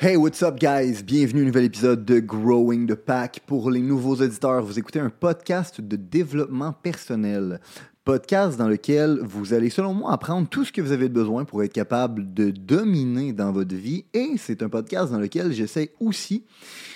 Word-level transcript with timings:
Hey, 0.00 0.14
what's 0.14 0.44
up, 0.44 0.60
guys? 0.60 1.02
Bienvenue 1.02 1.40
à 1.40 1.42
un 1.42 1.46
nouvel 1.46 1.64
épisode 1.64 2.04
de 2.04 2.20
Growing 2.20 2.86
the 2.86 2.94
Pack. 2.94 3.40
Pour 3.44 3.68
les 3.68 3.80
nouveaux 3.80 4.14
auditeurs, 4.14 4.62
vous 4.62 4.78
écoutez 4.78 5.00
un 5.00 5.10
podcast 5.10 5.80
de 5.80 5.96
développement 5.96 6.72
personnel. 6.72 7.60
Podcast 8.04 8.56
dans 8.56 8.68
lequel 8.68 9.18
vous 9.24 9.54
allez, 9.54 9.70
selon 9.70 9.94
moi, 9.94 10.12
apprendre 10.12 10.48
tout 10.48 10.64
ce 10.64 10.70
que 10.70 10.80
vous 10.80 10.92
avez 10.92 11.08
besoin 11.08 11.44
pour 11.44 11.64
être 11.64 11.72
capable 11.72 12.32
de 12.32 12.52
dominer 12.52 13.32
dans 13.32 13.50
votre 13.50 13.74
vie. 13.74 14.04
Et 14.14 14.34
c'est 14.36 14.62
un 14.62 14.68
podcast 14.68 15.10
dans 15.10 15.18
lequel 15.18 15.50
j'essaie 15.50 15.92
aussi 15.98 16.44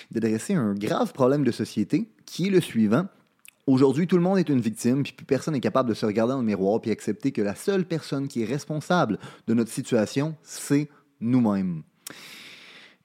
d'adresser 0.09 0.53
un 0.53 0.73
grave 0.73 1.11
problème 1.11 1.43
de 1.43 1.51
société 1.51 2.09
qui 2.25 2.47
est 2.47 2.51
le 2.51 2.61
suivant. 2.61 3.07
Aujourd'hui, 3.67 4.07
tout 4.07 4.15
le 4.15 4.23
monde 4.23 4.37
est 4.37 4.47
une 4.47 4.61
victime, 4.61 5.03
puis 5.03 5.11
plus 5.11 5.25
personne 5.25 5.55
n'est 5.55 5.59
capable 5.59 5.89
de 5.89 5.93
se 5.93 6.05
regarder 6.05 6.31
dans 6.31 6.39
le 6.39 6.45
miroir 6.45 6.79
puis 6.79 6.91
accepter 6.91 7.33
que 7.33 7.41
la 7.41 7.55
seule 7.55 7.83
personne 7.83 8.29
qui 8.29 8.43
est 8.43 8.45
responsable 8.45 9.19
de 9.47 9.53
notre 9.53 9.71
situation, 9.71 10.37
c'est 10.41 10.87
nous-mêmes. 11.19 11.83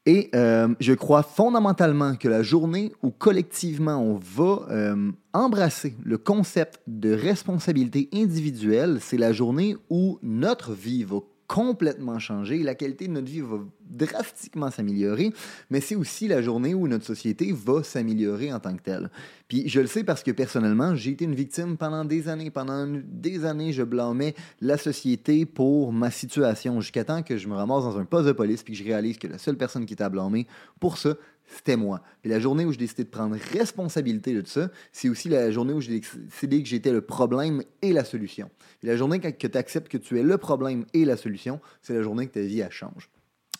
Et 0.08 0.30
euh, 0.34 0.68
je 0.80 0.94
crois 0.94 1.22
fondamentalement 1.22 2.16
que 2.16 2.28
la 2.28 2.42
journée 2.42 2.92
où 3.02 3.10
collectivement 3.10 4.02
on 4.02 4.14
va 4.14 4.66
euh, 4.70 5.12
embrasser 5.34 5.96
le 6.02 6.16
concept 6.16 6.80
de 6.86 7.12
responsabilité 7.12 8.08
individuelle, 8.14 9.00
c'est 9.02 9.18
la 9.18 9.34
journée 9.34 9.76
où 9.90 10.18
notre 10.22 10.72
vie 10.72 11.04
va 11.04 11.18
complètement 11.46 12.18
changer, 12.18 12.62
la 12.62 12.74
qualité 12.74 13.06
de 13.06 13.12
notre 13.12 13.26
vie 13.26 13.42
va 13.42 13.58
drastiquement 13.98 14.70
s'améliorer, 14.70 15.32
mais 15.70 15.80
c'est 15.80 15.96
aussi 15.96 16.28
la 16.28 16.40
journée 16.40 16.74
où 16.74 16.88
notre 16.88 17.04
société 17.04 17.52
va 17.52 17.82
s'améliorer 17.82 18.52
en 18.52 18.60
tant 18.60 18.74
que 18.76 18.82
telle. 18.82 19.10
Puis 19.48 19.68
je 19.68 19.80
le 19.80 19.86
sais 19.86 20.04
parce 20.04 20.22
que 20.22 20.30
personnellement, 20.30 20.94
j'ai 20.94 21.10
été 21.10 21.24
une 21.24 21.34
victime 21.34 21.76
pendant 21.76 22.04
des 22.04 22.28
années. 22.28 22.50
Pendant 22.50 22.86
des 22.86 23.44
années, 23.44 23.72
je 23.72 23.82
blâmais 23.82 24.34
la 24.60 24.76
société 24.76 25.46
pour 25.46 25.92
ma 25.92 26.10
situation 26.10 26.80
jusqu'à 26.80 27.04
temps 27.04 27.22
que 27.22 27.36
je 27.36 27.48
me 27.48 27.54
ramasse 27.54 27.84
dans 27.84 27.98
un 27.98 28.04
poste 28.04 28.26
de 28.26 28.32
police 28.32 28.62
puis 28.62 28.74
que 28.74 28.78
je 28.78 28.84
réalise 28.84 29.18
que 29.18 29.26
la 29.26 29.38
seule 29.38 29.56
personne 29.56 29.86
qui 29.86 29.94
était 29.94 30.04
à 30.04 30.08
blâmer 30.08 30.46
pour 30.80 30.98
ça, 30.98 31.14
c'était 31.48 31.76
moi. 31.76 32.02
Et 32.24 32.28
la 32.28 32.40
journée 32.40 32.64
où 32.64 32.72
j'ai 32.72 32.78
décidé 32.78 33.04
de 33.04 33.08
prendre 33.08 33.36
responsabilité 33.52 34.34
de 34.34 34.46
ça, 34.46 34.70
c'est 34.92 35.08
aussi 35.08 35.28
la 35.28 35.50
journée 35.50 35.72
où 35.72 35.80
j'ai 35.80 36.00
décidé 36.00 36.62
que 36.62 36.68
j'étais 36.68 36.92
le 36.92 37.00
problème 37.00 37.62
et 37.82 37.92
la 37.92 38.04
solution. 38.04 38.50
Et 38.82 38.86
la 38.86 38.96
journée 38.96 39.18
que 39.18 39.46
tu 39.46 39.58
acceptes 39.58 39.88
que 39.88 39.98
tu 39.98 40.18
es 40.18 40.22
le 40.22 40.38
problème 40.38 40.84
et 40.92 41.04
la 41.04 41.16
solution, 41.16 41.60
c'est 41.80 41.94
la 41.94 42.02
journée 42.02 42.26
que 42.26 42.34
ta 42.34 42.40
vie 42.40 42.62
a 42.62 42.70
change. 42.70 43.08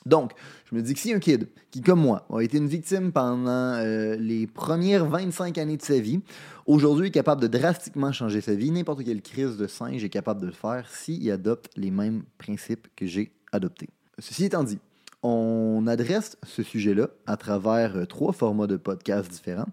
Donc, 0.09 0.33
je 0.70 0.75
me 0.75 0.83
dis 0.83 0.95
que 0.95 1.01
si 1.01 1.12
un 1.12 1.19
kid 1.19 1.48
qui, 1.70 1.83
comme 1.83 2.01
moi, 2.01 2.27
a 2.33 2.41
été 2.41 2.56
une 2.59 2.67
victime 2.67 3.12
pendant 3.12 3.75
euh, 3.75 4.17
les 4.17 4.47
premières 4.47 5.06
25 5.06 5.59
années 5.59 5.77
de 5.77 5.83
sa 5.83 6.01
vie, 6.01 6.20
aujourd'hui 6.67 7.09
est 7.09 7.12
capable 7.12 7.42
de 7.42 7.47
drastiquement 7.47 8.11
changer 8.11 8.41
sa 8.41 8.55
vie, 8.55 8.70
n'importe 8.70 9.05
quelle 9.05 9.23
crise 9.23 9.56
de 9.56 9.67
singe 9.67 10.03
est 10.03 10.09
capable 10.09 10.41
de 10.41 10.47
le 10.47 10.53
faire 10.53 10.89
s'il 10.89 11.31
adopte 11.31 11.70
les 11.77 11.91
mêmes 11.91 12.23
principes 12.39 12.89
que 12.97 13.06
j'ai 13.06 13.33
adoptés. 13.53 13.91
Ceci 14.19 14.47
étant 14.47 14.64
dit, 14.64 14.79
on 15.23 15.86
adresse 15.86 16.36
ce 16.45 16.62
sujet-là 16.62 17.09
à 17.27 17.36
travers 17.36 17.97
euh, 17.97 18.05
trois 18.05 18.33
formats 18.33 18.67
de 18.67 18.77
podcasts 18.77 19.31
différents. 19.31 19.69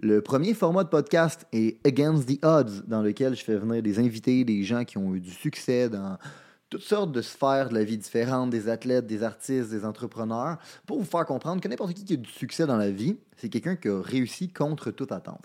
Le 0.00 0.20
premier 0.20 0.54
format 0.54 0.84
de 0.84 0.88
podcast 0.88 1.46
est 1.52 1.84
Against 1.86 2.28
the 2.28 2.44
Odds, 2.44 2.84
dans 2.86 3.02
lequel 3.02 3.34
je 3.34 3.42
fais 3.42 3.56
venir 3.56 3.82
des 3.82 3.98
invités, 3.98 4.44
des 4.44 4.62
gens 4.62 4.84
qui 4.84 4.98
ont 4.98 5.14
eu 5.14 5.20
du 5.20 5.30
succès 5.30 5.88
dans 5.88 6.16
toutes 6.70 6.82
sortes 6.82 7.12
de 7.12 7.20
sphères 7.20 7.68
de 7.68 7.74
la 7.74 7.84
vie 7.84 7.98
différentes, 7.98 8.50
des 8.50 8.68
athlètes, 8.68 9.06
des 9.06 9.24
artistes, 9.24 9.70
des 9.70 9.84
entrepreneurs, 9.84 10.58
pour 10.86 10.98
vous 10.98 11.04
faire 11.04 11.26
comprendre 11.26 11.60
que 11.60 11.68
n'importe 11.68 11.94
qui 11.94 12.04
qui 12.04 12.14
a 12.14 12.16
du 12.16 12.30
succès 12.30 12.66
dans 12.66 12.76
la 12.76 12.90
vie, 12.90 13.18
c'est 13.36 13.48
quelqu'un 13.48 13.76
qui 13.76 13.88
a 13.88 14.00
réussi 14.00 14.48
contre 14.48 14.92
toute 14.92 15.12
attente 15.12 15.42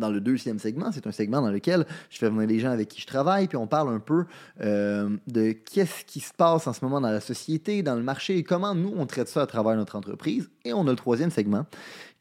dans 0.00 0.10
le 0.10 0.20
deuxième 0.20 0.58
segment. 0.58 0.90
C'est 0.92 1.06
un 1.06 1.12
segment 1.12 1.40
dans 1.40 1.50
lequel 1.50 1.86
je 2.10 2.18
fais 2.18 2.28
venir 2.28 2.48
les 2.48 2.58
gens 2.58 2.70
avec 2.70 2.88
qui 2.88 3.00
je 3.00 3.06
travaille, 3.06 3.46
puis 3.46 3.56
on 3.56 3.66
parle 3.66 3.94
un 3.94 4.00
peu 4.00 4.24
euh, 4.62 5.08
de 5.28 5.52
qu'est-ce 5.52 6.04
qui 6.04 6.20
se 6.20 6.32
passe 6.34 6.66
en 6.66 6.72
ce 6.72 6.84
moment 6.84 7.00
dans 7.00 7.10
la 7.10 7.20
société, 7.20 7.82
dans 7.82 7.94
le 7.94 8.02
marché, 8.02 8.38
et 8.38 8.42
comment 8.42 8.74
nous, 8.74 8.92
on 8.96 9.06
traite 9.06 9.28
ça 9.28 9.42
à 9.42 9.46
travers 9.46 9.76
notre 9.76 9.96
entreprise. 9.96 10.50
Et 10.64 10.72
on 10.72 10.86
a 10.86 10.90
le 10.90 10.96
troisième 10.96 11.30
segment 11.30 11.66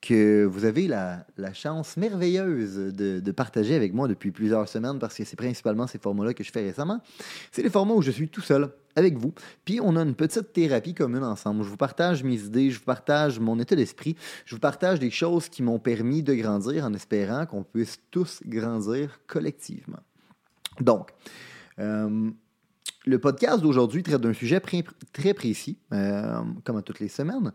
que 0.01 0.45
vous 0.45 0.65
avez 0.65 0.87
la, 0.87 1.25
chance 1.53 1.97
merveilleuse 1.97 2.93
de, 2.93 3.31
partager 3.31 3.75
avec 3.75 3.93
moi 3.93 4.07
depuis 4.07 4.31
plusieurs 4.31 4.67
semaines, 4.67 4.99
parce 4.99 5.15
que 5.15 5.25
c'est 5.25 5.35
principalement 5.35 5.87
ces 5.87 5.97
formats-là 5.97 6.33
que 6.33 6.43
je 6.43 6.51
fais 6.51 6.61
récemment. 6.61 7.01
C'est 7.51 7.63
les 7.63 7.69
formats 7.69 7.93
où 7.93 8.01
je 8.01 8.11
suis 8.11 8.29
tout 8.29 8.41
seul 8.41 8.69
avec 8.99 9.17
vous. 9.17 9.33
Puis 9.65 9.79
on 9.81 9.95
a 9.95 10.01
une 10.01 10.15
petite 10.15 10.53
thérapie 10.53 10.93
commune 10.93 11.23
ensemble. 11.23 11.63
Je 11.63 11.69
vous 11.69 11.77
partage 11.77 12.23
mes 12.23 12.39
idées, 12.39 12.69
je 12.69 12.79
vous 12.79 12.85
partage 12.85 13.39
mon 13.39 13.59
état 13.59 13.75
d'esprit, 13.75 14.15
je 14.45 14.55
vous 14.55 14.61
partage 14.61 14.99
des 14.99 15.09
choses 15.09 15.49
qui 15.49 15.63
m'ont 15.63 15.79
permis 15.79 16.21
de 16.21 16.33
grandir 16.35 16.85
en 16.85 16.93
espérant 16.93 17.45
qu'on 17.45 17.63
puisse 17.63 17.99
tous 18.11 18.41
grandir 18.45 19.19
collectivement. 19.27 19.99
Donc, 20.79 21.09
euh, 21.79 22.29
le 23.05 23.19
podcast 23.19 23.61
d'aujourd'hui 23.61 24.03
traite 24.03 24.21
d'un 24.21 24.33
sujet 24.33 24.61
très 25.13 25.33
précis, 25.33 25.77
euh, 25.93 26.41
comme 26.63 26.77
à 26.77 26.81
toutes 26.81 26.99
les 26.99 27.07
semaines. 27.07 27.51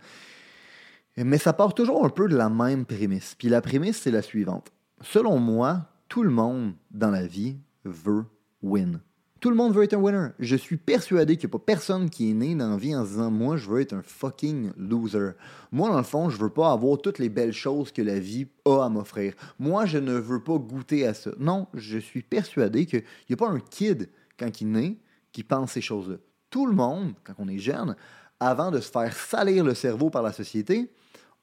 Mais 1.16 1.38
ça 1.38 1.52
part 1.52 1.74
toujours 1.74 2.04
un 2.04 2.08
peu 2.08 2.28
de 2.28 2.36
la 2.36 2.48
même 2.48 2.86
prémisse. 2.86 3.36
Puis 3.38 3.48
la 3.48 3.60
prémisse, 3.60 4.00
c'est 4.00 4.10
la 4.10 4.22
suivante. 4.22 4.72
Selon 5.00 5.38
moi, 5.38 5.86
tout 6.08 6.22
le 6.22 6.30
monde 6.30 6.74
dans 6.90 7.10
la 7.10 7.26
vie 7.26 7.56
veut 7.84 8.24
win. 8.62 9.00
Tout 9.44 9.50
le 9.50 9.56
monde 9.56 9.74
veut 9.74 9.82
être 9.82 9.92
un 9.92 9.98
winner. 9.98 10.28
Je 10.38 10.56
suis 10.56 10.78
persuadé 10.78 11.36
qu'il 11.36 11.48
n'y 11.48 11.50
a 11.50 11.58
pas 11.58 11.64
personne 11.66 12.08
qui 12.08 12.30
est 12.30 12.32
né 12.32 12.54
dans 12.54 12.70
la 12.70 12.78
vie 12.78 12.96
en 12.96 13.04
se 13.04 13.10
disant 13.10 13.30
Moi, 13.30 13.58
je 13.58 13.68
veux 13.68 13.82
être 13.82 13.92
un 13.92 14.00
fucking 14.00 14.72
loser. 14.78 15.32
Moi, 15.70 15.90
dans 15.90 15.98
le 15.98 16.02
fond, 16.02 16.30
je 16.30 16.38
veux 16.38 16.48
pas 16.48 16.72
avoir 16.72 16.96
toutes 16.96 17.18
les 17.18 17.28
belles 17.28 17.52
choses 17.52 17.92
que 17.92 18.00
la 18.00 18.18
vie 18.18 18.46
a 18.64 18.84
à 18.84 18.88
m'offrir. 18.88 19.34
Moi, 19.58 19.84
je 19.84 19.98
ne 19.98 20.14
veux 20.14 20.42
pas 20.42 20.56
goûter 20.56 21.06
à 21.06 21.12
ça. 21.12 21.30
Non, 21.38 21.66
je 21.74 21.98
suis 21.98 22.22
persuadé 22.22 22.86
qu'il 22.86 23.04
n'y 23.28 23.34
a 23.34 23.36
pas 23.36 23.50
un 23.50 23.60
kid, 23.60 24.08
quand 24.38 24.62
il 24.62 24.70
naît, 24.70 24.96
qui 25.30 25.42
pense 25.42 25.72
ces 25.72 25.82
choses-là. 25.82 26.16
Tout 26.48 26.64
le 26.64 26.72
monde, 26.72 27.12
quand 27.22 27.34
on 27.36 27.46
est 27.46 27.58
jeune, 27.58 27.96
avant 28.40 28.70
de 28.70 28.80
se 28.80 28.90
faire 28.90 29.14
salir 29.14 29.62
le 29.62 29.74
cerveau 29.74 30.08
par 30.08 30.22
la 30.22 30.32
société, 30.32 30.90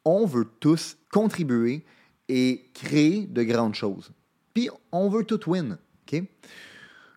on 0.06 0.26
veut 0.26 0.48
tous 0.60 0.98
contribuer 1.12 1.86
et 2.28 2.72
créer 2.74 3.28
de 3.28 3.44
grandes 3.44 3.76
choses. 3.76 4.12
Puis 4.56 4.72
on 4.92 5.08
veut 5.08 5.24
tout 5.24 5.48
win. 5.48 5.78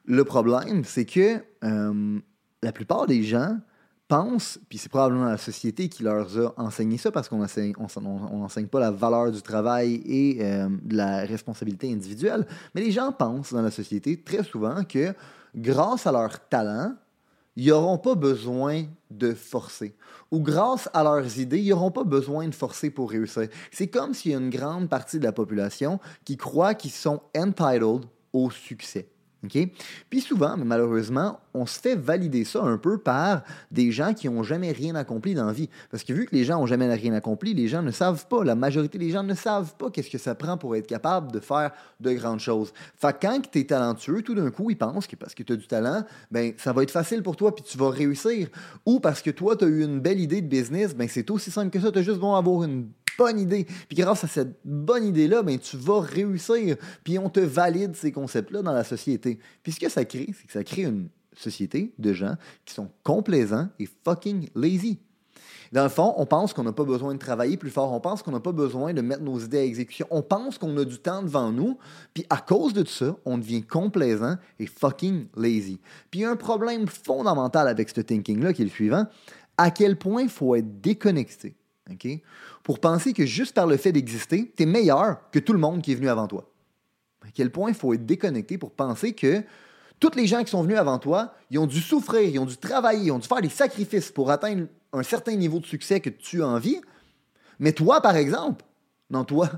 Le 0.04 0.24
problème, 0.24 0.84
c'est 0.84 1.06
que 1.06 1.42
euh, 1.64 2.20
la 2.62 2.72
plupart 2.72 3.06
des 3.06 3.22
gens 3.22 3.58
pensent, 4.06 4.58
puis 4.68 4.76
c'est 4.76 4.90
probablement 4.90 5.24
la 5.24 5.38
société 5.38 5.88
qui 5.88 6.02
leur 6.02 6.28
a 6.38 6.62
enseigné 6.62 6.98
ça 6.98 7.10
parce 7.10 7.28
qu'on 7.28 7.38
n'enseigne 7.38 7.74
on, 7.78 8.66
pas 8.66 8.80
la 8.80 8.90
valeur 8.90 9.32
du 9.32 9.40
travail 9.40 9.94
et 10.04 10.38
euh, 10.42 10.68
de 10.82 10.96
la 10.96 11.24
responsabilité 11.24 11.90
individuelle, 11.90 12.46
mais 12.74 12.82
les 12.82 12.90
gens 12.90 13.12
pensent 13.12 13.54
dans 13.54 13.62
la 13.62 13.70
société 13.70 14.20
très 14.20 14.44
souvent 14.44 14.84
que 14.84 15.14
grâce 15.56 16.06
à 16.06 16.12
leur 16.12 16.48
talent, 16.48 16.94
ils 17.56 17.68
n'auront 17.68 17.98
pas 17.98 18.14
besoin 18.14 18.84
de 19.10 19.32
forcer. 19.32 19.94
Ou 20.30 20.40
grâce 20.40 20.88
à 20.92 21.02
leurs 21.04 21.38
idées, 21.38 21.60
ils 21.60 21.70
n'auront 21.70 21.92
pas 21.92 22.04
besoin 22.04 22.48
de 22.48 22.54
forcer 22.54 22.90
pour 22.90 23.10
réussir. 23.10 23.48
C'est 23.70 23.86
comme 23.86 24.12
s'il 24.12 24.32
y 24.32 24.34
a 24.34 24.38
une 24.38 24.50
grande 24.50 24.88
partie 24.88 25.18
de 25.18 25.24
la 25.24 25.32
population 25.32 26.00
qui 26.24 26.36
croit 26.36 26.74
qu'ils 26.74 26.90
sont 26.90 27.22
entitled 27.36 28.04
au 28.32 28.50
succès. 28.50 29.08
Puis 29.48 30.20
souvent, 30.20 30.56
mais 30.56 30.64
malheureusement, 30.64 31.40
on 31.54 31.66
se 31.66 31.78
fait 31.78 31.94
valider 31.94 32.44
ça 32.44 32.62
un 32.62 32.78
peu 32.78 32.98
par 32.98 33.42
des 33.70 33.92
gens 33.92 34.12
qui 34.12 34.28
n'ont 34.28 34.42
jamais 34.42 34.72
rien 34.72 34.94
accompli 34.94 35.34
dans 35.34 35.46
la 35.46 35.52
vie. 35.52 35.68
Parce 35.90 36.02
que 36.02 36.12
vu 36.12 36.26
que 36.26 36.34
les 36.34 36.44
gens 36.44 36.58
n'ont 36.58 36.66
jamais 36.66 36.92
rien 36.92 37.14
accompli, 37.14 37.54
les 37.54 37.68
gens 37.68 37.82
ne 37.82 37.90
savent 37.90 38.26
pas, 38.26 38.44
la 38.44 38.54
majorité 38.54 38.98
des 38.98 39.10
gens 39.10 39.22
ne 39.22 39.34
savent 39.34 39.74
pas 39.76 39.90
qu'est-ce 39.90 40.10
que 40.10 40.18
ça 40.18 40.34
prend 40.34 40.56
pour 40.56 40.74
être 40.76 40.86
capable 40.86 41.32
de 41.32 41.40
faire 41.40 41.70
de 42.00 42.12
grandes 42.12 42.40
choses. 42.40 42.72
Fait 42.96 43.16
quand 43.20 43.40
tu 43.50 43.60
es 43.60 43.64
talentueux, 43.64 44.22
tout 44.22 44.34
d'un 44.34 44.50
coup, 44.50 44.70
ils 44.70 44.78
pensent 44.78 45.06
que 45.06 45.16
parce 45.16 45.34
que 45.34 45.42
tu 45.42 45.52
as 45.52 45.56
du 45.56 45.66
talent, 45.66 46.04
ben 46.30 46.52
ça 46.56 46.72
va 46.72 46.82
être 46.82 46.90
facile 46.90 47.22
pour 47.22 47.36
toi 47.36 47.54
puis 47.54 47.64
tu 47.64 47.78
vas 47.78 47.90
réussir. 47.90 48.48
Ou 48.86 49.00
parce 49.00 49.22
que 49.22 49.30
toi, 49.30 49.56
tu 49.56 49.64
as 49.64 49.68
eu 49.68 49.84
une 49.84 50.00
belle 50.00 50.20
idée 50.20 50.40
de 50.40 50.48
business, 50.48 50.94
ben 50.94 51.08
c'est 51.08 51.30
aussi 51.30 51.50
simple 51.50 51.70
que 51.70 51.80
ça, 51.80 51.92
tu 51.92 51.98
as 51.98 52.02
juste 52.02 52.18
bon 52.18 52.34
avoir 52.34 52.64
une 52.64 52.88
bonne 53.18 53.38
idée. 53.38 53.66
Puis 53.88 53.96
grâce 53.96 54.24
à 54.24 54.28
cette 54.28 54.58
bonne 54.64 55.06
idée-là, 55.06 55.42
ben, 55.42 55.58
tu 55.58 55.76
vas 55.76 56.00
réussir. 56.00 56.76
Puis 57.02 57.18
on 57.18 57.30
te 57.30 57.40
valide 57.40 57.94
ces 57.96 58.12
concepts-là 58.12 58.62
dans 58.62 58.72
la 58.72 58.84
société. 58.84 59.38
Puis 59.62 59.72
ce 59.72 59.80
que 59.80 59.88
ça 59.88 60.04
crée, 60.04 60.28
c'est 60.38 60.46
que 60.46 60.52
ça 60.52 60.64
crée 60.64 60.82
une 60.82 61.08
société 61.36 61.92
de 61.98 62.12
gens 62.12 62.36
qui 62.64 62.74
sont 62.74 62.90
complaisants 63.02 63.68
et 63.78 63.88
fucking 64.04 64.48
lazy. 64.54 64.98
Dans 65.72 65.82
le 65.82 65.88
fond, 65.88 66.14
on 66.18 66.26
pense 66.26 66.52
qu'on 66.52 66.62
n'a 66.62 66.72
pas 66.72 66.84
besoin 66.84 67.14
de 67.14 67.18
travailler 67.18 67.56
plus 67.56 67.70
fort. 67.70 67.92
On 67.92 67.98
pense 67.98 68.22
qu'on 68.22 68.30
n'a 68.30 68.38
pas 68.38 68.52
besoin 68.52 68.92
de 68.92 69.00
mettre 69.00 69.22
nos 69.22 69.40
idées 69.40 69.58
à 69.58 69.64
exécution. 69.64 70.06
On 70.10 70.22
pense 70.22 70.56
qu'on 70.56 70.76
a 70.76 70.84
du 70.84 70.98
temps 70.98 71.22
devant 71.22 71.50
nous. 71.50 71.78
Puis 72.12 72.24
à 72.30 72.36
cause 72.36 72.72
de 72.74 72.86
ça, 72.86 73.16
on 73.24 73.38
devient 73.38 73.62
complaisant 73.62 74.36
et 74.60 74.66
fucking 74.66 75.26
lazy. 75.36 75.80
Puis 76.10 76.20
il 76.20 76.22
y 76.22 76.26
a 76.26 76.30
un 76.30 76.36
problème 76.36 76.86
fondamental 76.86 77.66
avec 77.66 77.88
ce 77.88 78.00
thinking-là 78.00 78.52
qui 78.52 78.62
est 78.62 78.66
le 78.66 78.70
suivant. 78.70 79.06
À 79.56 79.72
quel 79.72 79.98
point 79.98 80.22
il 80.22 80.28
faut 80.28 80.54
être 80.54 80.80
déconnecté? 80.80 81.56
Pour 82.62 82.80
penser 82.80 83.12
que 83.12 83.26
juste 83.26 83.54
par 83.54 83.66
le 83.66 83.76
fait 83.76 83.92
d'exister, 83.92 84.52
tu 84.56 84.62
es 84.62 84.66
meilleur 84.66 85.30
que 85.30 85.38
tout 85.38 85.52
le 85.52 85.58
monde 85.58 85.82
qui 85.82 85.92
est 85.92 85.96
venu 85.96 86.08
avant 86.08 86.26
toi. 86.26 86.50
À 87.22 87.30
quel 87.32 87.50
point 87.50 87.70
il 87.70 87.74
faut 87.74 87.92
être 87.94 88.06
déconnecté 88.06 88.58
pour 88.58 88.70
penser 88.70 89.12
que 89.12 89.42
tous 90.00 90.14
les 90.16 90.26
gens 90.26 90.42
qui 90.44 90.50
sont 90.50 90.62
venus 90.62 90.78
avant 90.78 90.98
toi, 90.98 91.34
ils 91.50 91.58
ont 91.58 91.66
dû 91.66 91.80
souffrir, 91.80 92.28
ils 92.28 92.38
ont 92.38 92.44
dû 92.44 92.56
travailler, 92.56 93.06
ils 93.06 93.10
ont 93.10 93.18
dû 93.18 93.28
faire 93.28 93.40
des 93.40 93.48
sacrifices 93.48 94.10
pour 94.10 94.30
atteindre 94.30 94.66
un 94.92 95.02
certain 95.02 95.34
niveau 95.34 95.60
de 95.60 95.66
succès 95.66 96.00
que 96.00 96.10
tu 96.10 96.42
as 96.42 96.46
envie. 96.46 96.80
Mais 97.58 97.72
toi, 97.72 98.00
par 98.00 98.16
exemple, 98.16 98.64
non, 99.10 99.24
toi, 99.24 99.50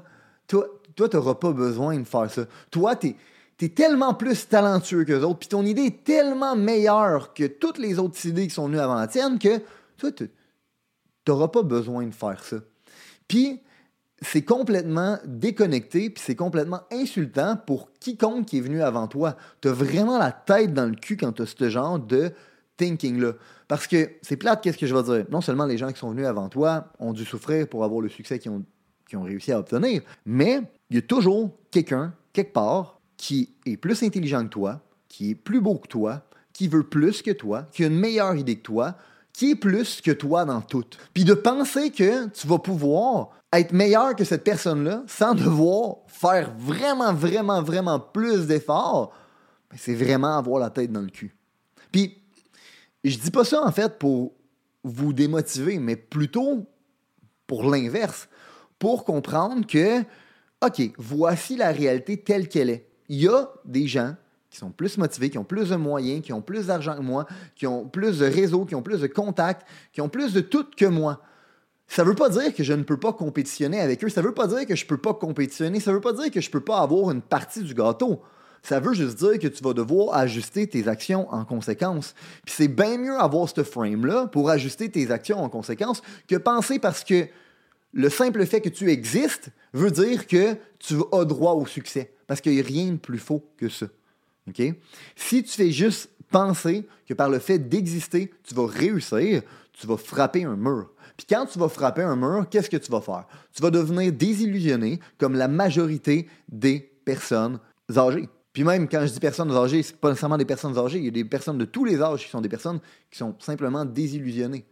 toi, 0.46 0.66
toi, 0.94 1.08
tu 1.08 1.16
n'auras 1.16 1.34
pas 1.34 1.52
besoin 1.52 1.98
de 1.98 2.04
faire 2.04 2.30
ça. 2.30 2.44
Toi, 2.70 2.96
tu 2.96 3.14
es, 3.60 3.68
tellement 3.68 4.14
plus 4.14 4.48
talentueux 4.48 5.04
que 5.04 5.12
les 5.12 5.24
autres, 5.24 5.38
puis 5.38 5.48
ton 5.48 5.64
idée 5.64 5.86
est 5.86 6.04
tellement 6.04 6.56
meilleure 6.56 7.34
que 7.34 7.46
toutes 7.46 7.78
les 7.78 7.98
autres 7.98 8.24
idées 8.26 8.48
qui 8.48 8.54
sont 8.54 8.66
venues 8.66 8.80
avant 8.80 8.96
la 8.96 9.06
tienne 9.06 9.38
que 9.38 9.60
toi, 9.96 10.10
tu 11.26 11.32
n'auras 11.32 11.48
pas 11.48 11.62
besoin 11.62 12.06
de 12.06 12.14
faire 12.14 12.42
ça. 12.42 12.56
Puis, 13.28 13.60
c'est 14.22 14.42
complètement 14.42 15.18
déconnecté, 15.26 16.08
puis 16.08 16.22
c'est 16.24 16.36
complètement 16.36 16.80
insultant 16.90 17.56
pour 17.66 17.90
quiconque 18.00 18.46
qui 18.46 18.58
est 18.58 18.62
venu 18.62 18.80
avant 18.80 19.08
toi. 19.08 19.36
Tu 19.60 19.68
as 19.68 19.72
vraiment 19.72 20.18
la 20.18 20.32
tête 20.32 20.72
dans 20.72 20.86
le 20.86 20.94
cul 20.94 21.16
quand 21.16 21.32
tu 21.32 21.42
as 21.42 21.46
ce 21.46 21.68
genre 21.68 21.98
de 21.98 22.32
thinking-là. 22.78 23.32
Parce 23.68 23.86
que 23.86 24.10
c'est 24.22 24.36
plate, 24.36 24.62
qu'est-ce 24.62 24.78
que 24.78 24.86
je 24.86 24.94
vais 24.94 25.02
dire? 25.02 25.26
Non 25.30 25.40
seulement 25.40 25.66
les 25.66 25.76
gens 25.76 25.92
qui 25.92 25.98
sont 25.98 26.10
venus 26.10 26.26
avant 26.26 26.48
toi 26.48 26.92
ont 26.98 27.12
dû 27.12 27.24
souffrir 27.24 27.68
pour 27.68 27.84
avoir 27.84 28.00
le 28.00 28.08
succès 28.08 28.38
qu'ils 28.38 28.52
ont, 28.52 28.64
ont 29.14 29.22
réussi 29.22 29.52
à 29.52 29.58
obtenir, 29.58 30.02
mais 30.24 30.62
il 30.88 30.96
y 30.96 30.98
a 30.98 31.02
toujours 31.02 31.50
quelqu'un, 31.70 32.14
quelque 32.32 32.52
part, 32.52 33.00
qui 33.16 33.50
est 33.66 33.76
plus 33.76 34.02
intelligent 34.02 34.44
que 34.44 34.50
toi, 34.50 34.80
qui 35.08 35.30
est 35.30 35.34
plus 35.34 35.60
beau 35.60 35.76
que 35.76 35.88
toi, 35.88 36.22
qui 36.52 36.68
veut 36.68 36.84
plus 36.84 37.22
que 37.22 37.32
toi, 37.32 37.66
qui 37.72 37.84
a 37.84 37.88
une 37.88 37.98
meilleure 37.98 38.36
idée 38.36 38.56
que 38.56 38.62
toi, 38.62 38.96
qui 39.36 39.50
est 39.50 39.56
plus 39.56 40.00
que 40.00 40.12
toi 40.12 40.46
dans 40.46 40.62
tout. 40.62 40.86
Puis 41.12 41.24
de 41.24 41.34
penser 41.34 41.90
que 41.90 42.26
tu 42.28 42.46
vas 42.46 42.58
pouvoir 42.58 43.28
être 43.52 43.72
meilleur 43.72 44.16
que 44.16 44.24
cette 44.24 44.44
personne-là 44.44 45.02
sans 45.06 45.34
devoir 45.34 45.96
faire 46.06 46.54
vraiment, 46.56 47.12
vraiment, 47.12 47.62
vraiment 47.62 48.00
plus 48.00 48.46
d'efforts, 48.46 49.12
ben, 49.70 49.76
c'est 49.78 49.94
vraiment 49.94 50.38
avoir 50.38 50.58
la 50.58 50.70
tête 50.70 50.90
dans 50.90 51.02
le 51.02 51.10
cul. 51.10 51.36
Puis, 51.92 52.16
je 53.04 53.18
dis 53.18 53.30
pas 53.30 53.44
ça 53.44 53.62
en 53.62 53.70
fait 53.70 53.98
pour 53.98 54.32
vous 54.82 55.12
démotiver, 55.12 55.78
mais 55.78 55.96
plutôt 55.96 56.66
pour 57.46 57.70
l'inverse, 57.70 58.30
pour 58.78 59.04
comprendre 59.04 59.66
que, 59.66 60.00
OK, 60.64 60.80
voici 60.96 61.56
la 61.56 61.72
réalité 61.72 62.22
telle 62.22 62.48
qu'elle 62.48 62.70
est. 62.70 62.88
Il 63.10 63.20
y 63.20 63.28
a 63.28 63.50
des 63.66 63.86
gens 63.86 64.14
qui 64.56 64.60
sont 64.60 64.70
plus 64.70 64.96
motivés, 64.96 65.28
qui 65.28 65.36
ont 65.36 65.44
plus 65.44 65.68
de 65.68 65.76
moyens, 65.76 66.22
qui 66.22 66.32
ont 66.32 66.40
plus 66.40 66.68
d'argent 66.68 66.96
que 66.96 67.02
moi, 67.02 67.26
qui 67.54 67.66
ont 67.66 67.86
plus 67.86 68.20
de 68.20 68.24
réseaux, 68.24 68.64
qui 68.64 68.74
ont 68.74 68.80
plus 68.80 69.00
de 69.00 69.06
contacts, 69.06 69.66
qui 69.92 70.00
ont 70.00 70.08
plus 70.08 70.32
de 70.32 70.40
tout 70.40 70.64
que 70.74 70.86
moi. 70.86 71.20
Ça 71.88 72.02
ne 72.02 72.08
veut 72.08 72.14
pas 72.14 72.30
dire 72.30 72.54
que 72.54 72.64
je 72.64 72.72
ne 72.72 72.82
peux 72.82 72.96
pas 72.96 73.12
compétitionner 73.12 73.80
avec 73.80 74.02
eux. 74.02 74.08
Ça 74.08 74.22
ne 74.22 74.26
veut 74.26 74.34
pas 74.34 74.46
dire 74.46 74.66
que 74.66 74.74
je 74.74 74.84
ne 74.84 74.88
peux 74.88 74.96
pas 74.96 75.12
compétitionner. 75.12 75.78
Ça 75.78 75.90
ne 75.90 75.96
veut 75.96 76.00
pas 76.00 76.14
dire 76.14 76.30
que 76.30 76.40
je 76.40 76.48
ne 76.48 76.52
peux 76.52 76.64
pas 76.64 76.78
avoir 76.78 77.10
une 77.10 77.20
partie 77.20 77.62
du 77.62 77.74
gâteau. 77.74 78.22
Ça 78.62 78.80
veut 78.80 78.94
juste 78.94 79.18
dire 79.18 79.38
que 79.38 79.46
tu 79.46 79.62
vas 79.62 79.74
devoir 79.74 80.16
ajuster 80.16 80.66
tes 80.66 80.88
actions 80.88 81.30
en 81.32 81.44
conséquence. 81.44 82.14
Puis 82.46 82.54
c'est 82.56 82.68
bien 82.68 82.96
mieux 82.96 83.16
avoir 83.18 83.48
ce 83.48 83.62
frame-là 83.62 84.26
pour 84.28 84.48
ajuster 84.48 84.90
tes 84.90 85.10
actions 85.10 85.38
en 85.38 85.50
conséquence 85.50 86.00
que 86.26 86.36
penser 86.36 86.78
parce 86.78 87.04
que 87.04 87.28
le 87.92 88.08
simple 88.08 88.44
fait 88.46 88.62
que 88.62 88.70
tu 88.70 88.90
existes 88.90 89.50
veut 89.74 89.90
dire 89.90 90.26
que 90.26 90.56
tu 90.78 90.96
as 91.12 91.24
droit 91.26 91.52
au 91.52 91.66
succès. 91.66 92.14
Parce 92.26 92.40
qu'il 92.40 92.52
n'y 92.52 92.60
a 92.60 92.64
rien 92.64 92.92
de 92.92 92.96
plus 92.96 93.18
faux 93.18 93.44
que 93.58 93.68
ça. 93.68 93.86
Si 95.16 95.42
tu 95.42 95.50
fais 95.50 95.70
juste 95.70 96.10
penser 96.30 96.86
que 97.06 97.14
par 97.14 97.28
le 97.28 97.38
fait 97.38 97.58
d'exister, 97.58 98.32
tu 98.44 98.54
vas 98.54 98.66
réussir, 98.66 99.42
tu 99.72 99.86
vas 99.86 99.96
frapper 99.96 100.44
un 100.44 100.56
mur. 100.56 100.90
Puis 101.16 101.26
quand 101.28 101.46
tu 101.46 101.58
vas 101.58 101.68
frapper 101.68 102.02
un 102.02 102.16
mur, 102.16 102.46
qu'est-ce 102.50 102.70
que 102.70 102.76
tu 102.76 102.90
vas 102.90 103.00
faire? 103.00 103.26
Tu 103.52 103.62
vas 103.62 103.70
devenir 103.70 104.12
désillusionné 104.12 105.00
comme 105.18 105.34
la 105.34 105.48
majorité 105.48 106.28
des 106.48 106.80
personnes 107.04 107.58
âgées. 107.96 108.28
Puis 108.52 108.64
même 108.64 108.88
quand 108.88 109.06
je 109.06 109.12
dis 109.12 109.20
personnes 109.20 109.50
âgées, 109.52 109.82
c'est 109.82 109.96
pas 109.96 110.08
nécessairement 110.08 110.38
des 110.38 110.44
personnes 110.44 110.76
âgées, 110.78 110.98
il 110.98 111.04
y 111.04 111.08
a 111.08 111.10
des 111.10 111.24
personnes 111.24 111.58
de 111.58 111.64
tous 111.64 111.84
les 111.84 112.00
âges 112.00 112.24
qui 112.24 112.30
sont 112.30 112.40
des 112.40 112.48
personnes 112.48 112.80
qui 113.10 113.18
sont 113.18 113.34
simplement 113.38 113.84
désillusionnées. 113.84 114.64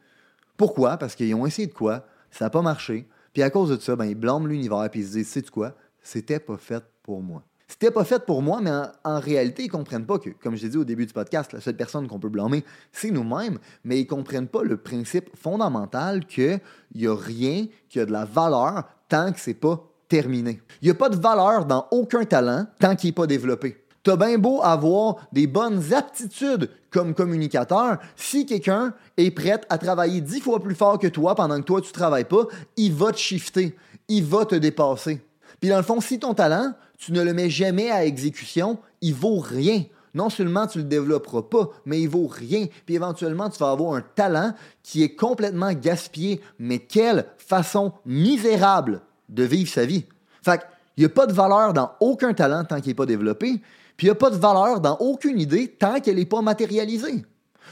Pourquoi? 0.57 0.97
Parce 0.97 1.15
qu'ils 1.15 1.35
ont 1.35 1.47
essayé 1.47 1.69
de 1.69 1.75
quoi, 1.75 2.07
ça 2.31 2.47
n'a 2.47 2.51
pas 2.51 2.63
marché, 2.63 3.07
puis 3.33 3.43
à 3.43 3.51
cause 3.51 3.71
de 3.71 3.77
ça, 3.77 3.95
ben, 3.97 4.07
ils 4.07 4.15
blâment 4.15 4.47
l'univers, 4.47 4.89
puis 4.91 5.01
ils 5.01 5.07
se 5.07 5.13
disent, 5.13 5.29
sais-tu 5.29 5.51
quoi? 5.51 5.75
C'était 6.01 6.39
pas 6.39 6.57
fait 6.57 6.83
pour 7.03 7.21
moi. 7.23 7.43
C'était 7.75 7.91
pas 7.91 8.05
fait 8.05 8.25
pour 8.25 8.41
moi, 8.41 8.61
mais 8.63 8.71
en, 9.03 9.19
réalité, 9.19 9.65
ils 9.65 9.69
comprennent 9.69 10.07
pas 10.07 10.21
que, 10.21 10.31
comme 10.31 10.55
je 10.55 10.63
l'ai 10.63 10.69
dit 10.69 10.77
au 10.77 10.85
début 10.85 11.07
du 11.07 11.13
podcast, 11.13 11.53
la 11.53 11.61
seule 11.61 11.75
personne 11.75 12.07
qu'on 12.07 12.21
peut 12.21 12.29
blâmer, 12.29 12.65
c'est 12.93 13.11
nous-mêmes, 13.11 13.59
mais 13.83 13.99
ils 13.99 14.07
comprennent 14.07 14.47
pas 14.47 14.63
le 14.63 14.77
principe 14.77 15.29
fondamental 15.37 16.25
qu'il 16.25 16.61
n'y 16.95 17.09
a 17.09 17.17
rien 17.17 17.67
qui 17.89 17.99
a 17.99 18.07
de 18.07 18.13
la 18.13 18.27
valeur 18.27 18.85
tant 19.09 19.33
que 19.33 19.41
c'est 19.41 19.55
pas 19.55 19.91
terminé. 20.09 20.63
Il 20.83 20.85
n'y 20.85 20.93
a 20.93 20.95
pas 20.95 21.09
de 21.09 21.17
valeur 21.17 21.65
dans 21.65 21.89
aucun 21.91 22.25
talent 22.25 22.65
tant 22.79 22.95
qu'il 22.95 23.09
n'est 23.09 23.15
pas 23.15 23.27
développé. 23.27 23.85
T'as 24.05 24.17
bien 24.17 24.39
beau 24.39 24.63
avoir 24.63 25.27
des 25.33 25.49
bonnes 25.49 25.93
aptitudes 25.93 26.71
comme 26.93 27.13
communicateur, 27.13 27.99
si 28.15 28.47
quelqu'un 28.47 28.95
est 29.17 29.33
prêt 29.33 29.61
à 29.69 29.79
travailler 29.79 30.21
dix 30.21 30.41
fois 30.41 30.63
plus 30.63 30.77
fort 30.77 31.01
que 31.01 31.09
toi 31.09 31.35
pendant 31.35 31.57
que 31.57 31.65
toi 31.65 31.81
tu 31.81 31.91
travailles 31.91 32.27
pas, 32.27 32.47
il 32.77 32.95
va 32.95 33.11
te 33.11 33.19
shifter, 33.19 33.77
il 34.07 34.23
va 34.25 34.45
te 34.45 34.55
dépasser. 34.55 35.21
Puis 35.59 35.71
dans 35.71 35.79
le 35.79 35.83
fond, 35.83 36.01
si 36.01 36.21
ton 36.21 36.35
talent, 36.35 36.73
tu 36.99 37.13
ne 37.13 37.23
le 37.23 37.35
mets 37.35 37.51
jamais 37.51 37.91
à 37.91 38.05
exécution, 38.05 38.79
il 39.01 39.15
vaut 39.15 39.39
rien. 39.39 39.85
Non 40.15 40.31
seulement 40.31 40.67
tu 40.67 40.79
le 40.79 40.85
développeras 40.85 41.43
pas, 41.43 41.71
mais 41.85 42.01
il 42.01 42.09
vaut 42.09 42.29
rien. 42.29 42.67
Puis 42.87 42.95
éventuellement, 42.95 43.51
tu 43.51 43.59
vas 43.59 43.71
avoir 43.71 43.95
un 43.95 44.01
talent 44.01 44.55
qui 44.83 45.03
est 45.03 45.17
complètement 45.17 45.73
gaspillé. 45.73 46.41
Mais 46.59 46.79
quelle 46.79 47.27
façon 47.37 47.93
misérable 48.07 49.03
de 49.29 49.43
vivre 49.45 49.71
sa 49.71 49.85
vie. 49.85 50.05
Fait 50.43 50.61
il 50.97 51.01
n'y 51.01 51.07
a 51.07 51.09
pas 51.09 51.27
de 51.27 51.33
valeur 51.33 51.73
dans 51.73 51.91
aucun 52.01 52.35
talent 52.35 52.65
tant 52.65 52.81
qu'il 52.81 52.91
n'est 52.91 52.95
pas 52.95 53.07
développé, 53.07 53.61
puis 53.97 54.07
il 54.07 54.11
n'y 54.11 54.13
a 54.13 54.15
pas 54.15 54.31
de 54.31 54.37
valeur 54.37 54.81
dans 54.81 54.97
aucune 54.99 55.41
idée 55.41 55.69
tant 55.69 56.01
qu'elle 56.01 56.17
n'est 56.17 56.25
pas 56.25 56.41
matérialisée. 56.41 57.25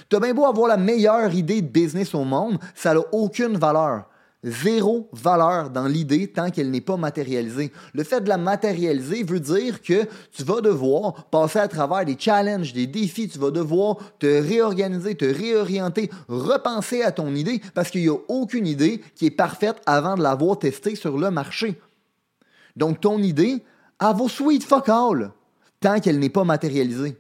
Tu 0.09 0.17
as 0.17 0.21
bien 0.21 0.35
beau 0.35 0.45
avoir 0.45 0.69
la 0.69 0.77
meilleure 0.77 1.33
idée 1.33 1.63
de 1.63 1.69
business 1.69 2.15
au 2.15 2.25
monde, 2.25 2.59
ça 2.75 2.95
n'a 2.95 3.01
aucune 3.13 3.57
valeur. 3.57 4.05
Zéro 4.45 5.09
valeur 5.13 5.71
dans 5.71 5.87
l'idée 5.87 6.27
tant 6.27 6.51
qu'elle 6.51 6.73
n'est 6.73 6.81
pas 6.81 6.97
matérialisée. 6.97 7.71
Le 7.95 8.03
fait 8.03 8.21
de 8.23 8.29
la 8.29 8.39
matérialiser 8.39 9.23
veut 9.23 9.39
dire 9.39 9.81
que 9.81 10.09
tu 10.33 10.43
vas 10.43 10.61
devoir 10.61 11.27
passer 11.27 11.61
à 11.61 11.69
travers 11.69 12.05
des 12.05 12.17
challenges, 12.19 12.73
des 12.73 12.89
défis, 12.89 13.29
tu 13.29 13.39
vas 13.39 13.53
devoir 13.53 13.99
te 14.19 14.27
réorganiser, 14.27 15.15
te 15.15 15.25
réorienter, 15.25 16.11
repenser 16.27 17.03
à 17.03 17.13
ton 17.13 17.33
idée 17.37 17.61
parce 17.73 17.91
qu'il 17.91 18.03
n'y 18.03 18.09
a 18.09 18.19
aucune 18.27 18.67
idée 18.67 19.01
qui 19.15 19.27
est 19.27 19.31
parfaite 19.31 19.81
avant 19.87 20.17
de 20.17 20.23
l'avoir 20.23 20.59
testée 20.59 20.97
sur 20.97 21.19
le 21.19 21.31
marché. 21.31 21.81
Donc 22.75 23.01
ton 23.01 23.19
idée, 23.19 23.63
elle 24.01 24.17
vaut 24.17 24.29
sweet 24.29 24.65
fuck 24.65 24.89
all 24.89 25.31
tant 25.79 26.01
qu'elle 26.01 26.19
n'est 26.19 26.31
pas 26.31 26.45
matérialisée. 26.45 27.17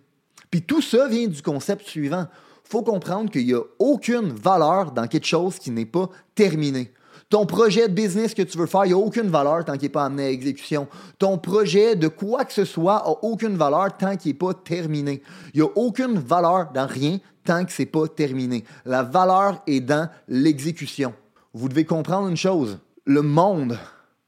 Puis 0.50 0.62
tout 0.62 0.82
ça 0.82 1.06
vient 1.06 1.28
du 1.28 1.40
concept 1.40 1.86
suivant. 1.86 2.26
faut 2.64 2.82
comprendre 2.82 3.30
qu'il 3.30 3.46
n'y 3.46 3.54
a 3.54 3.62
aucune 3.78 4.32
valeur 4.32 4.90
dans 4.90 5.06
quelque 5.06 5.26
chose 5.26 5.60
qui 5.60 5.70
n'est 5.70 5.86
pas 5.86 6.08
terminé. 6.34 6.92
Ton 7.32 7.46
projet 7.46 7.88
de 7.88 7.94
business 7.94 8.34
que 8.34 8.42
tu 8.42 8.58
veux 8.58 8.66
faire, 8.66 8.84
il 8.84 8.88
n'y 8.88 8.92
a 8.92 8.98
aucune 8.98 9.28
valeur 9.28 9.64
tant 9.64 9.72
qu'il 9.72 9.84
n'est 9.84 9.88
pas 9.88 10.04
amené 10.04 10.24
à 10.24 10.30
exécution. 10.30 10.86
Ton 11.18 11.38
projet 11.38 11.96
de 11.96 12.08
quoi 12.08 12.44
que 12.44 12.52
ce 12.52 12.66
soit 12.66 13.02
n'a 13.06 13.08
aucune 13.22 13.56
valeur 13.56 13.96
tant 13.96 14.18
qu'il 14.18 14.32
n'est 14.32 14.38
pas 14.38 14.52
terminé. 14.52 15.22
Il 15.54 15.62
n'y 15.62 15.66
a 15.66 15.70
aucune 15.74 16.18
valeur 16.18 16.72
dans 16.74 16.86
rien 16.86 17.20
tant 17.42 17.64
que 17.64 17.72
ce 17.72 17.80
n'est 17.80 17.86
pas 17.86 18.06
terminé. 18.06 18.64
La 18.84 19.02
valeur 19.02 19.62
est 19.66 19.80
dans 19.80 20.10
l'exécution. 20.28 21.14
Vous 21.54 21.70
devez 21.70 21.86
comprendre 21.86 22.28
une 22.28 22.36
chose. 22.36 22.80
Le 23.06 23.22
monde, 23.22 23.78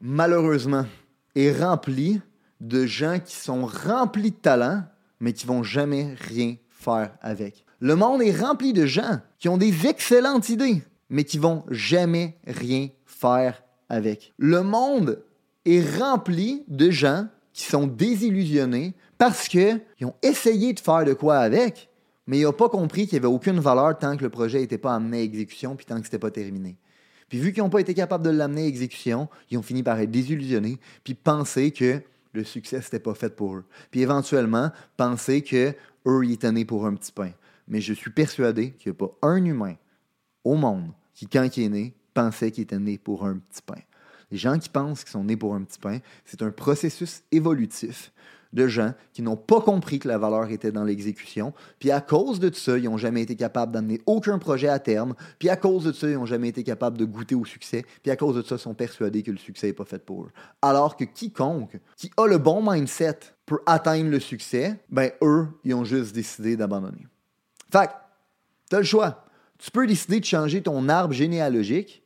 malheureusement, 0.00 0.86
est 1.34 1.52
rempli 1.52 2.22
de 2.62 2.86
gens 2.86 3.18
qui 3.22 3.36
sont 3.36 3.66
remplis 3.66 4.30
de 4.30 4.36
talent, 4.36 4.82
mais 5.20 5.34
qui 5.34 5.44
vont 5.44 5.62
jamais 5.62 6.14
rien 6.18 6.54
faire 6.70 7.10
avec. 7.20 7.66
Le 7.80 7.96
monde 7.96 8.22
est 8.22 8.34
rempli 8.34 8.72
de 8.72 8.86
gens 8.86 9.20
qui 9.38 9.50
ont 9.50 9.58
des 9.58 9.86
excellentes 9.86 10.48
idées, 10.48 10.82
mais 11.10 11.24
qui 11.24 11.36
vont 11.36 11.64
jamais 11.68 12.38
rien 12.46 12.88
faire 13.14 13.62
avec. 13.88 14.32
Le 14.38 14.62
monde 14.62 15.22
est 15.64 15.98
rempli 15.98 16.64
de 16.68 16.90
gens 16.90 17.26
qui 17.52 17.64
sont 17.64 17.86
désillusionnés 17.86 18.94
parce 19.18 19.48
qu'ils 19.48 19.80
ont 20.02 20.14
essayé 20.22 20.72
de 20.72 20.80
faire 20.80 21.04
de 21.04 21.14
quoi 21.14 21.38
avec, 21.38 21.88
mais 22.26 22.38
ils 22.38 22.44
n'ont 22.44 22.52
pas 22.52 22.68
compris 22.68 23.06
qu'il 23.06 23.18
n'y 23.18 23.24
avait 23.24 23.34
aucune 23.34 23.60
valeur 23.60 23.96
tant 23.98 24.16
que 24.16 24.22
le 24.22 24.30
projet 24.30 24.60
n'était 24.60 24.78
pas 24.78 24.94
amené 24.94 25.18
à 25.18 25.22
exécution 25.22 25.76
puis 25.76 25.86
tant 25.86 25.96
que 25.96 26.02
n'était 26.02 26.18
pas 26.18 26.30
terminé. 26.30 26.76
Puis 27.28 27.38
vu 27.38 27.52
qu'ils 27.52 27.62
n'ont 27.62 27.70
pas 27.70 27.80
été 27.80 27.94
capables 27.94 28.24
de 28.24 28.30
l'amener 28.30 28.64
à 28.64 28.66
exécution, 28.66 29.28
ils 29.50 29.58
ont 29.58 29.62
fini 29.62 29.82
par 29.82 29.98
être 30.00 30.10
désillusionnés 30.10 30.78
puis 31.04 31.14
penser 31.14 31.70
que 31.70 32.02
le 32.32 32.44
succès 32.44 32.78
n'était 32.78 32.98
pas 32.98 33.14
fait 33.14 33.34
pour 33.34 33.56
eux. 33.56 33.64
Puis 33.90 34.00
éventuellement, 34.00 34.70
penser 34.96 35.42
que 35.42 35.74
eux, 36.06 36.24
ils 36.24 36.32
étaient 36.32 36.52
nés 36.52 36.64
pour 36.64 36.86
un 36.86 36.94
petit 36.94 37.12
pain. 37.12 37.30
Mais 37.68 37.80
je 37.80 37.94
suis 37.94 38.10
persuadé 38.10 38.72
qu'il 38.72 38.92
n'y 38.92 38.96
a 38.96 39.06
pas 39.06 39.16
un 39.22 39.44
humain 39.44 39.76
au 40.42 40.56
monde 40.56 40.90
qui, 41.14 41.26
quand 41.26 41.56
il 41.56 41.64
est 41.64 41.68
né, 41.68 41.94
pensait 42.14 42.50
qu'il 42.50 42.62
était 42.62 42.78
né 42.78 42.98
pour 42.98 43.26
un 43.26 43.36
petit 43.36 43.62
pain. 43.62 43.80
Les 44.30 44.38
gens 44.38 44.58
qui 44.58 44.68
pensent 44.68 45.04
qu'ils 45.04 45.12
sont 45.12 45.24
nés 45.24 45.36
pour 45.36 45.54
un 45.54 45.62
petit 45.62 45.78
pain, 45.78 45.98
c'est 46.24 46.42
un 46.42 46.50
processus 46.50 47.22
évolutif 47.30 48.12
de 48.54 48.68
gens 48.68 48.94
qui 49.12 49.20
n'ont 49.20 49.36
pas 49.36 49.60
compris 49.60 49.98
que 49.98 50.08
la 50.08 50.16
valeur 50.16 50.48
était 50.48 50.70
dans 50.70 50.84
l'exécution, 50.84 51.52
puis 51.80 51.90
à 51.90 52.00
cause 52.00 52.38
de 52.38 52.54
ça, 52.54 52.78
ils 52.78 52.84
n'ont 52.84 52.96
jamais 52.96 53.22
été 53.22 53.34
capables 53.34 53.72
d'amener 53.72 54.00
aucun 54.06 54.38
projet 54.38 54.68
à 54.68 54.78
terme, 54.78 55.14
puis 55.38 55.48
à 55.48 55.56
cause 55.56 55.84
de 55.84 55.92
ça, 55.92 56.08
ils 56.08 56.14
n'ont 56.14 56.24
jamais 56.24 56.48
été 56.48 56.62
capables 56.62 56.96
de 56.96 57.04
goûter 57.04 57.34
au 57.34 57.44
succès, 57.44 57.84
puis 58.02 58.12
à 58.12 58.16
cause 58.16 58.36
de 58.36 58.42
ça, 58.42 58.54
ils 58.54 58.60
sont 58.60 58.74
persuadés 58.74 59.24
que 59.24 59.32
le 59.32 59.38
succès 59.38 59.66
n'est 59.66 59.72
pas 59.72 59.84
fait 59.84 60.04
pour 60.04 60.22
eux. 60.22 60.30
Alors 60.62 60.96
que 60.96 61.04
quiconque 61.04 61.78
qui 61.96 62.12
a 62.16 62.26
le 62.26 62.38
bon 62.38 62.62
mindset 62.62 63.18
pour 63.44 63.58
atteindre 63.66 64.08
le 64.08 64.20
succès, 64.20 64.76
ben 64.88 65.10
eux, 65.20 65.48
ils 65.64 65.74
ont 65.74 65.84
juste 65.84 66.14
décidé 66.14 66.56
d'abandonner. 66.56 67.08
Fait 67.72 67.90
tu 68.70 68.76
as 68.76 68.78
le 68.78 68.84
choix. 68.84 69.24
Tu 69.58 69.70
peux 69.70 69.86
décider 69.86 70.20
de 70.20 70.24
changer 70.24 70.62
ton 70.62 70.88
arbre 70.88 71.12
généalogique 71.12 72.03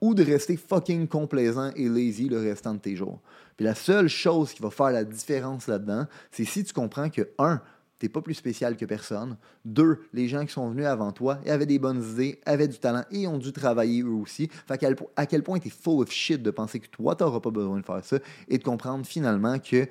ou 0.00 0.14
de 0.14 0.22
rester 0.22 0.56
fucking 0.56 1.08
complaisant 1.08 1.70
et 1.76 1.88
lazy 1.88 2.28
le 2.28 2.40
restant 2.40 2.74
de 2.74 2.80
tes 2.80 2.96
jours. 2.96 3.20
Puis 3.56 3.64
la 3.64 3.74
seule 3.74 4.08
chose 4.08 4.52
qui 4.52 4.62
va 4.62 4.70
faire 4.70 4.90
la 4.90 5.04
différence 5.04 5.66
là-dedans, 5.66 6.06
c'est 6.30 6.44
si 6.44 6.64
tu 6.64 6.72
comprends 6.72 7.10
que, 7.10 7.28
un, 7.38 7.60
t'es 7.98 8.08
pas 8.08 8.22
plus 8.22 8.34
spécial 8.34 8.76
que 8.76 8.86
personne. 8.86 9.36
Deux, 9.64 10.00
les 10.12 10.26
gens 10.26 10.44
qui 10.46 10.52
sont 10.52 10.70
venus 10.70 10.86
avant 10.86 11.12
toi 11.12 11.38
avaient 11.46 11.66
des 11.66 11.78
bonnes 11.78 12.02
idées, 12.02 12.40
avaient 12.46 12.66
du 12.66 12.78
talent 12.78 13.04
et 13.10 13.26
ont 13.26 13.38
dû 13.38 13.52
travailler 13.52 14.02
eux 14.02 14.14
aussi. 14.14 14.48
Fait 14.66 14.82
à 15.16 15.26
quel 15.26 15.42
point 15.42 15.58
t'es 15.58 15.70
full 15.70 16.02
of 16.02 16.10
shit 16.10 16.42
de 16.42 16.50
penser 16.50 16.80
que 16.80 16.88
toi, 16.88 17.14
t'auras 17.14 17.40
pas 17.40 17.50
besoin 17.50 17.78
de 17.78 17.84
faire 17.84 18.04
ça 18.04 18.18
et 18.48 18.56
de 18.56 18.64
comprendre 18.64 19.04
finalement 19.04 19.58
que 19.58 19.86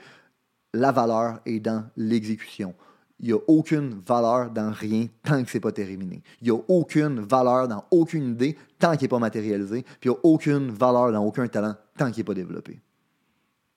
la 0.73 0.91
valeur 0.91 1.39
est 1.45 1.59
dans 1.59 1.85
l'exécution. 1.95 2.73
Il 3.19 3.27
n'y 3.27 3.33
a 3.33 3.39
aucune 3.47 4.01
valeur 4.05 4.49
dans 4.49 4.71
rien 4.71 5.07
tant 5.23 5.43
que 5.43 5.51
c'est 5.51 5.59
pas 5.59 5.71
terminé. 5.71 6.21
Il 6.41 6.45
n'y 6.45 6.57
a 6.57 6.61
aucune 6.67 7.19
valeur 7.19 7.67
dans 7.67 7.83
aucune 7.91 8.31
idée 8.31 8.57
tant 8.77 8.93
qu'il 8.93 9.03
n'est 9.03 9.07
pas 9.09 9.19
matérialisé. 9.19 9.83
Puis 9.99 10.09
il 10.09 10.09
n'y 10.09 10.15
a 10.15 10.19
aucune 10.23 10.71
valeur 10.71 11.11
dans 11.11 11.25
aucun 11.25 11.47
talent 11.47 11.75
tant 11.97 12.11
qu'il 12.11 12.21
n'est 12.21 12.25
pas 12.25 12.33
développé. 12.33 12.79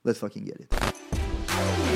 Let's 0.05 0.19
fucking 0.19 0.45
get 0.45 0.57
it. 0.61 1.12